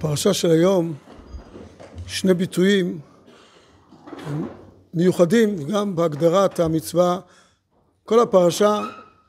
[0.00, 0.94] בפרשה של היום
[2.06, 2.98] שני ביטויים
[4.94, 7.20] מיוחדים גם בהגדרת המצווה.
[8.04, 8.82] כל הפרשה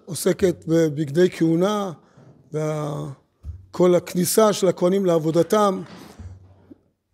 [0.05, 1.91] עוסקת בבגדי כהונה
[2.53, 5.81] וכל הכניסה של הכהנים לעבודתם.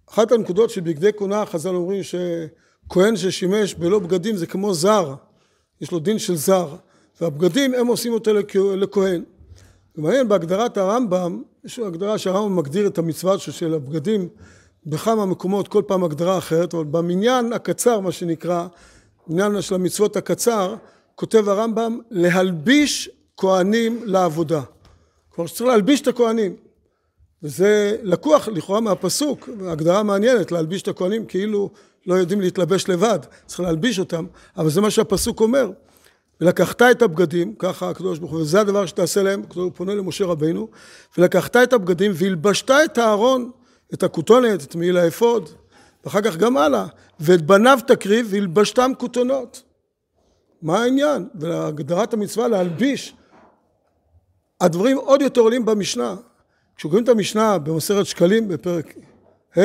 [0.09, 5.15] אחת הנקודות של בגדי כהונה חז"ל אומרים שכהן ששימש בלא בגדים זה כמו זר,
[5.81, 6.75] יש לו דין של זר
[7.21, 8.31] והבגדים הם עושים אותו
[8.75, 9.23] לכהן.
[9.95, 14.27] ומעניין בהגדרת הרמב"ם, יש הגדרה שהרמב"ם מגדיר את המצווה של הבגדים
[14.85, 18.67] בכמה מקומות, כל פעם הגדרה אחרת, אבל במניין הקצר מה שנקרא,
[19.27, 20.75] מניין של המצוות הקצר,
[21.15, 24.61] כותב הרמב"ם להלביש כהנים לעבודה.
[25.29, 26.55] כלומר שצריך להלביש את הכהנים.
[27.43, 31.69] וזה לקוח לכאורה מהפסוק, הגדרה מעניינת, להלביש את הכהנים כאילו
[32.05, 34.25] לא יודעים להתלבש לבד, צריך להלביש אותם,
[34.57, 35.71] אבל זה מה שהפסוק אומר.
[36.41, 40.67] ולקחת את הבגדים, ככה הקדוש ברוך הוא, וזה הדבר שתעשה להם, הוא פונה למשה רבינו,
[41.17, 43.51] ולקחת את הבגדים והלבשת את הארון,
[43.93, 45.49] את הכותונת, את מעיל האפוד,
[46.05, 46.85] ואחר כך גם הלאה,
[47.19, 49.63] ואת בניו תקריב והלבשתם כותונות.
[50.61, 51.27] מה העניין?
[51.35, 53.15] והגדרת המצווה להלביש.
[54.61, 56.15] הדברים עוד יותר עולים במשנה.
[56.75, 58.93] כשקוראים את המשנה במסרת שקלים בפרק
[59.57, 59.61] ה',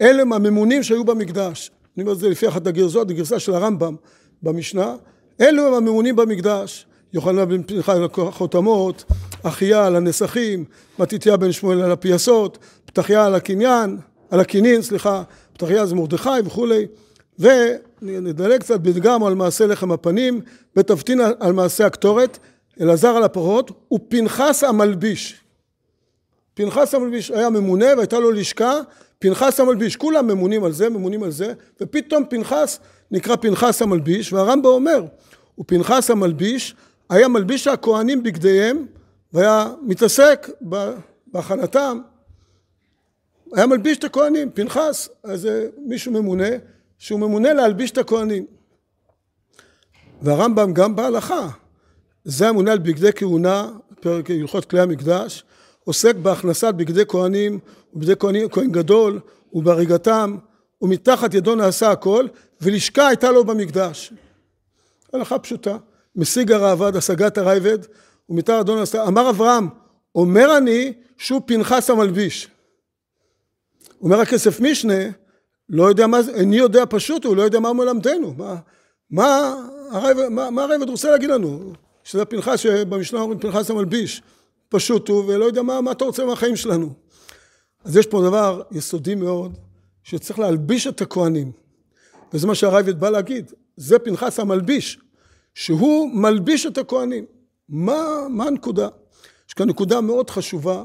[0.00, 1.70] אלה הם הממונים שהיו במקדש.
[1.96, 3.96] אני אומר את זה לפי אחת הגרסות, הגרסה של הרמב"ם
[4.42, 4.96] במשנה,
[5.40, 9.04] אלו הם הממונים במקדש, יוחנן בן פנחס על החותמות,
[9.42, 10.64] אחיה על הנסכים,
[10.98, 13.98] מתתיה בן שמואל על הפייסות, פתחיה על הקניין,
[14.30, 15.22] על הקינין, סליחה,
[15.52, 16.86] פתחיה זה מרדכי וכולי,
[17.38, 20.40] ונדלג קצת בדגם על מעשה לחם הפנים,
[20.76, 22.38] ותבטין על מעשה הקטורת,
[22.80, 25.40] אלעזר על הפרות, ופנחס המלביש.
[26.54, 28.80] פנחס המלביש היה ממונה והייתה לו לשכה,
[29.18, 32.78] פנחס המלביש, כולם ממונים על זה, ממונים על זה, ופתאום פנחס
[33.10, 35.04] נקרא פנחס המלביש, והרמב"ם אומר,
[35.58, 36.74] ופנחס המלביש
[37.10, 38.86] היה מלביש הכהנים בגדיהם
[39.32, 40.48] והיה מתעסק
[41.26, 42.00] בהכנתם,
[43.52, 46.48] היה מלביש את הכהנים, פנחס, אז זה מישהו ממונה,
[46.98, 48.46] שהוא ממונה להלביש את הכהנים.
[50.22, 51.48] והרמב"ם גם בהלכה,
[52.24, 55.44] זה הממונה על בגדי כהונה, פרק הלכות כלי המקדש,
[55.84, 57.58] עוסק בהכנסת בגדי כהנים
[58.18, 59.20] כהנים, כהן גדול
[59.52, 60.36] ובהריגתם
[60.82, 62.26] ומתחת ידו נעשה הכל
[62.60, 64.12] ולשכה הייתה לו במקדש.
[65.12, 65.76] הלכה פשוטה,
[66.16, 67.78] משיג הרעבד, השגת הרייבד,
[68.28, 69.68] ומתחת ידו נעשה, אמר אברהם,
[70.14, 72.48] אומר אני שהוא פנחס המלביש.
[74.02, 75.04] אומר הכסף משנה,
[75.68, 78.56] לא יודע מה זה, איני יודע פשוט, הוא לא יודע מה מלמדנו, מה,
[79.10, 79.54] מה,
[79.90, 81.72] הרייבד, מה, מה הרייבד רוצה להגיד לנו,
[82.04, 84.22] שזה פנחס שבמשנה אומרים פנחס המלביש,
[84.68, 86.92] פשוט הוא, ולא יודע מה, מה אתה רוצה מהחיים שלנו.
[87.84, 89.58] אז יש פה דבר יסודי מאוד,
[90.02, 91.52] שצריך להלביש את הכהנים.
[92.32, 94.98] וזה מה שהרייבד בא להגיד, זה פנחס המלביש,
[95.54, 97.24] שהוא מלביש את הכהנים.
[97.68, 98.88] מה, מה הנקודה?
[99.48, 100.84] יש כאן נקודה מאוד חשובה,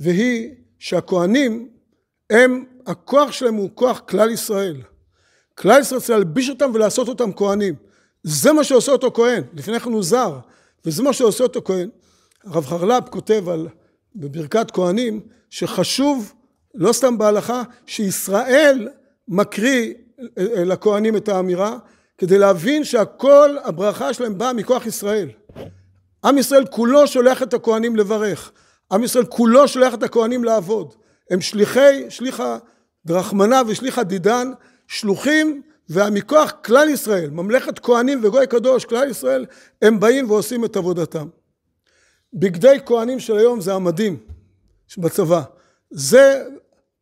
[0.00, 1.68] והיא שהכהנים
[2.30, 4.82] הם, הכוח שלהם הוא כוח כלל ישראל.
[5.54, 7.74] כלל ישראל צריך להלביש אותם ולעשות אותם כהנים.
[8.22, 10.38] זה מה שעושה אותו כהן, לפני כן הוא זר,
[10.84, 11.88] וזה מה שעושה אותו כהן.
[12.44, 13.68] הרב חרל"פ כותב על,
[14.16, 15.20] בברכת כהנים,
[15.50, 16.32] שחשוב
[16.74, 18.88] לא סתם בהלכה, שישראל
[19.28, 19.94] מקריא
[20.36, 21.78] לכהנים את האמירה,
[22.18, 25.28] כדי להבין שהכל הברכה שלהם באה מכוח ישראל.
[26.24, 28.52] עם ישראל כולו שולח את הכהנים לברך,
[28.92, 30.94] עם ישראל כולו שולח את הכהנים לעבוד.
[31.30, 32.58] הם שליחי, שליחה
[33.06, 34.50] דרחמנה ושליחה דידן,
[34.86, 39.46] שלוחים ומכוח כלל ישראל, ממלכת כהנים וגוי קדוש, כלל ישראל,
[39.82, 41.28] הם באים ועושים את עבודתם.
[42.34, 44.16] בגדי כהנים של היום זה המדים
[44.98, 45.42] בצבא.
[45.90, 46.44] זה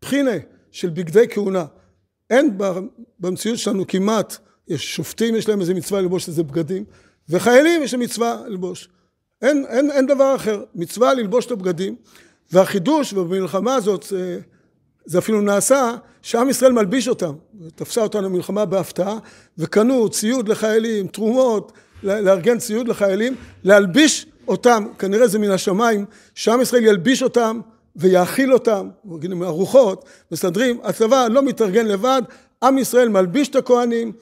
[0.00, 0.30] בחינה
[0.70, 1.64] של בגדי כהונה.
[2.30, 2.58] אין
[3.20, 4.36] במציאות שלנו כמעט,
[4.68, 6.84] יש שופטים יש להם איזה מצווה ללבוש איזה בגדים,
[7.28, 8.88] וחיילים יש להם מצווה ללבוש.
[9.42, 11.96] אין, אין, אין דבר אחר, מצווה ללבוש את הבגדים,
[12.52, 14.40] והחידוש במלחמה הזאת, זה,
[15.04, 17.32] זה אפילו נעשה, שעם ישראל מלביש אותם.
[17.74, 19.18] תפסה אותנו מלחמה בהפתעה,
[19.58, 21.72] וקנו ציוד לחיילים, תרומות,
[22.02, 26.04] לארגן ציוד לחיילים, להלביש אותם, כנראה זה מן השמיים,
[26.34, 27.60] שעם ישראל ילביש אותם
[27.96, 28.88] ויאכיל אותם,
[29.42, 32.22] ארוחות, מסדרים, הצבא לא מתארגן לבד,
[32.62, 34.12] עם ישראל מלביש את הכהנים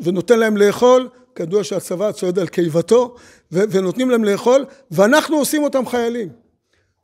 [0.00, 3.14] ונותן להם לאכול, כידוע שהצבא צועד על קיבתו,
[3.52, 6.28] ונותנים להם לאכול, ואנחנו עושים אותם חיילים.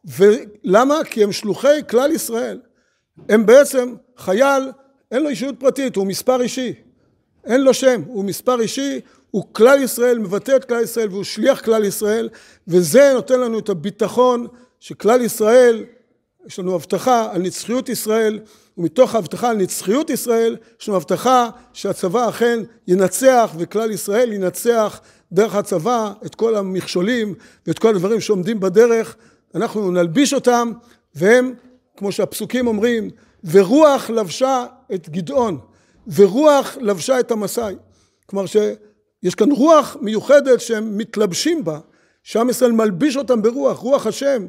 [0.05, 1.05] ולמה?
[1.05, 2.61] כי הם שלוחי כלל ישראל.
[3.29, 4.73] הם בעצם, חייל,
[5.11, 6.75] אין לו אישיות פרטית, הוא מספר אישי.
[7.47, 9.01] אין לו שם, הוא מספר אישי,
[9.31, 12.29] הוא כלל ישראל, מבטא את כלל ישראל, והוא שליח כלל ישראל,
[12.69, 14.47] וזה נותן לנו את הביטחון
[14.81, 15.85] שכלל ישראל
[16.47, 18.39] יש לנו הבטחה על נצחיות ישראל,
[18.79, 25.01] ומתוך ההבטחה על נצחיות ישראל, יש לנו הבטחה שהצבא אכן ינצח, וכלל ישראל ינצח
[25.33, 27.35] דרך הצבא את כל המכשולים
[27.67, 29.17] ואת כל הדברים שעומדים בדרך,
[29.55, 30.73] אנחנו נלביש אותם,
[31.15, 31.55] והם
[31.97, 33.11] כמו שהפסוקים אומרים,
[33.45, 34.65] ורוח לבשה
[34.95, 35.59] את גדעון,
[36.15, 37.75] ורוח לבשה את המסאי.
[38.27, 41.79] כלומר שיש כאן רוח מיוחדת שהם מתלבשים בה,
[42.23, 44.47] שעם ישראל מלביש אותם ברוח, רוח השם,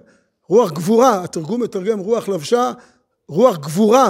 [0.47, 2.71] רוח גבורה, התרגום מתרגם רוח לבשה,
[3.27, 4.09] רוח גבורה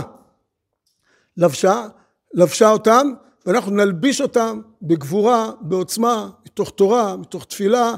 [1.37, 1.87] לבשה,
[2.33, 3.07] לבשה אותם,
[3.45, 7.93] ואנחנו נלביש אותם בגבורה, בעוצמה, מתוך תורה, מתוך תפילה,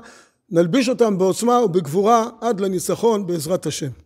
[0.50, 4.05] נלביש אותם בעוצמה ובגבורה עד לניצחון בעזרת השם.